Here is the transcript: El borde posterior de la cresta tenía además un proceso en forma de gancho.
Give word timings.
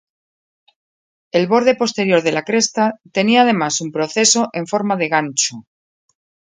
El 1.39 1.45
borde 1.51 1.75
posterior 1.83 2.23
de 2.23 2.31
la 2.33 2.43
cresta 2.43 2.97
tenía 3.11 3.41
además 3.43 3.81
un 3.81 3.91
proceso 3.91 4.49
en 4.51 4.65
forma 4.65 4.95
de 4.97 5.09
gancho. 5.09 5.57